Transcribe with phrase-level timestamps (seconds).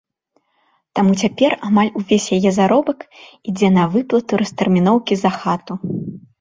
[0.99, 2.99] Таму цяпер амаль увесь яе заробак
[3.53, 5.73] ідзе на выплату растэрміноўкі за хату.